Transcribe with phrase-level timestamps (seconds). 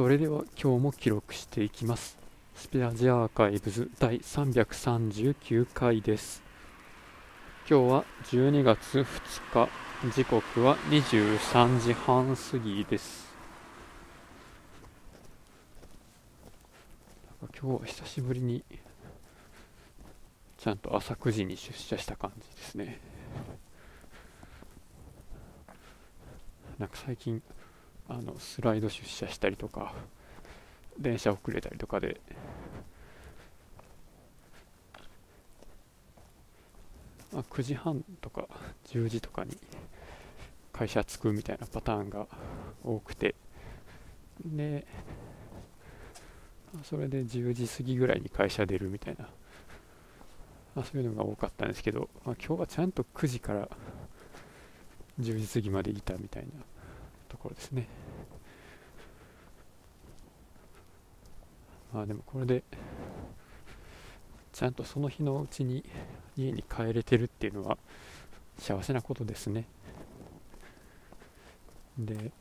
[0.00, 2.16] それでは今日も記録していきます。
[2.54, 6.42] スペアジアーカイブズ第339回です。
[7.68, 9.68] 今日は12月2
[10.08, 13.28] 日時刻は23時半過ぎです。
[17.42, 18.64] 今日は久しぶりに
[20.56, 22.98] ちゃんと朝9時に出社した感じですね。
[26.78, 27.42] なんか最近
[28.10, 29.94] あのスライド出社したりとか
[30.98, 32.20] 電車遅れたりとかで
[37.32, 38.48] まあ、9時半とか
[38.88, 39.56] 10時とかに
[40.72, 42.26] 会社着くみたいなパターンが
[42.84, 43.36] 多くて
[44.44, 44.84] で
[46.82, 49.28] それで10時過ぎぐらいに会社出るみたいな、
[50.74, 53.68] まあ、そういうのが多かったんですけど、まあ、今日はちゃんと9時から
[55.20, 56.48] 10時過ぎまでいたみたいな
[57.30, 57.86] ところですね。
[61.92, 62.62] まあでもこれで
[64.52, 65.84] ちゃんとその日のうちに
[66.36, 67.78] 家に帰れてるっていうのは
[68.58, 69.64] 幸せなことですね。
[71.98, 72.32] で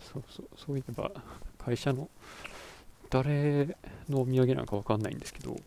[0.00, 1.10] そうそうそういえば
[1.58, 2.08] 会社の
[3.10, 3.76] 誰
[4.08, 5.60] のお土産なのか分かんないんですけどこ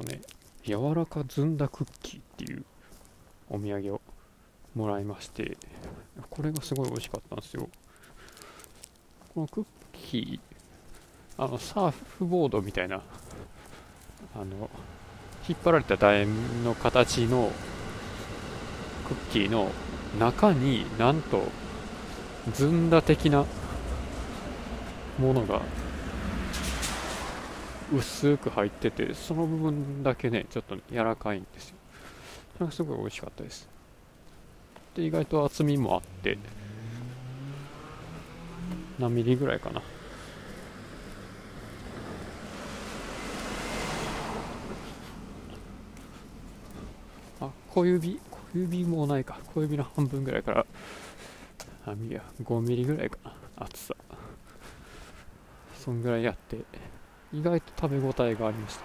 [0.00, 0.20] のね
[0.64, 2.64] 柔らかずんだクッキーっていう
[3.48, 4.00] お土産を
[4.74, 5.56] もらいまして
[6.30, 7.68] これがすごい美味しかったんですよ。
[9.34, 13.02] このクッキーあのサーフボードみたいな
[14.34, 14.70] あの
[15.48, 17.52] 引っ張られた楕円の形の
[19.06, 19.70] クッキーの
[20.18, 21.44] 中になんと
[22.52, 23.44] ずんだ的な
[25.18, 25.60] ものが
[27.94, 31.76] 薄く入っててその部分だけねちょっと柔らかいんですよ。
[32.54, 33.75] それがすごい美味しかったです。
[34.96, 36.38] で意外と厚みもあって
[38.98, 39.82] 何ミリぐらいかな。
[47.42, 49.38] あ小指小指もないか。
[49.54, 50.66] 小指の半分ぐらいから
[51.84, 53.34] あいや5ミリぐらいかな。
[53.56, 53.94] 厚さ。
[55.78, 56.56] そんぐらいやって
[57.34, 58.80] 意外と食べ応えがありました。
[58.80, 58.84] っ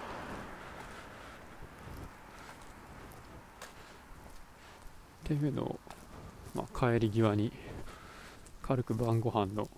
[5.24, 5.80] ていうの
[6.54, 7.52] まあ、帰り際に
[8.62, 9.70] 軽く晩ご飯の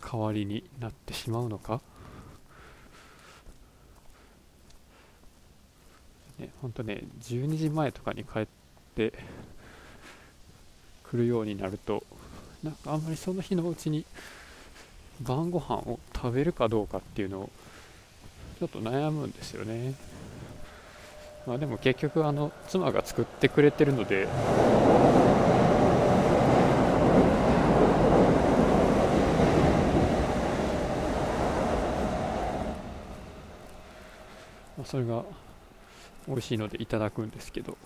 [0.00, 1.80] 代わりになってしまうのか
[6.38, 8.46] ね本当ね12時前とかに帰っ
[8.94, 9.12] て
[11.04, 12.02] くるようになると
[12.62, 14.04] なんかあんまりその日のうちに
[15.20, 17.50] 晩ご飯を食べるかどうかっていうのを
[18.58, 19.94] ちょっと悩むんですよね。
[21.48, 24.28] まあでも結局あの妻が作ってくれてるので。
[34.84, 35.24] それが
[36.26, 37.78] 美味しいのでいただくんですけど。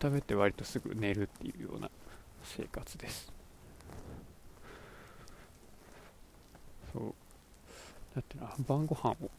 [0.00, 1.90] 食べて割とすぐ寝るっていうような
[2.42, 3.30] 生活です。
[6.94, 7.14] そう。
[8.14, 9.30] だってな晩ご飯を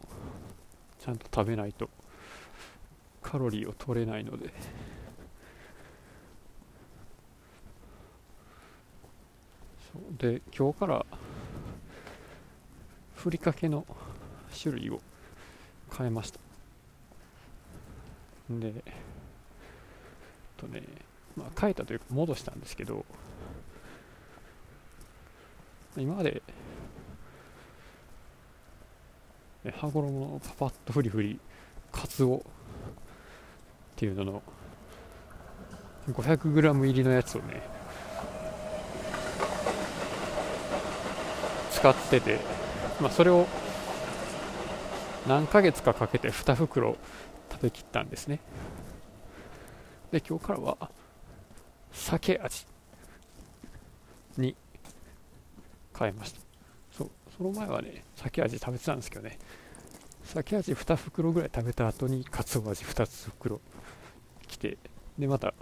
[1.04, 1.90] ちゃんと食べないと。
[3.24, 4.54] カロリーを取れないので。
[9.92, 10.02] そう。
[10.20, 11.06] で今日から
[13.16, 13.86] ふりかけの
[14.62, 15.02] 種類を
[15.98, 16.40] 変えました。
[18.50, 18.84] で
[20.58, 20.84] とね
[21.36, 23.06] まあ変えたというか戻したんですけど
[25.98, 26.44] 今まで
[29.64, 31.40] 羽衣のパパッとフリフリ
[31.92, 32.42] カツオっ
[33.96, 34.44] ていうのの
[36.10, 37.62] 500g 入りのやつをね
[41.72, 42.40] 使ってて、
[43.00, 43.48] まあ、それを
[45.28, 46.98] 何ヶ月かかけて2袋
[47.52, 48.40] 食べきったんですね。
[50.12, 50.78] で今日からは
[51.92, 52.66] 酒味
[54.38, 54.56] に
[55.98, 56.51] 変えました。
[57.42, 59.40] その前はね酒味食べてたんですけどね。
[60.24, 63.60] 酒味2袋ぐらい食べた後にかつお味2つ袋
[64.48, 64.78] 来て
[65.18, 65.56] でまた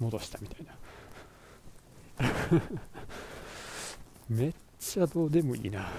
[0.00, 0.74] 戻したみたいな。
[4.30, 5.90] めっちゃどうでもいいな。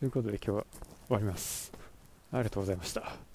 [0.00, 0.66] ということで今日は
[1.06, 1.72] 終わります。
[2.32, 3.27] ありがとうございました。